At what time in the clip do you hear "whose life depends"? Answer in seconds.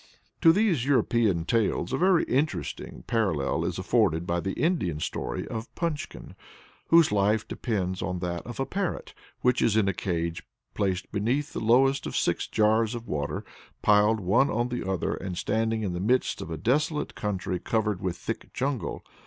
6.87-8.01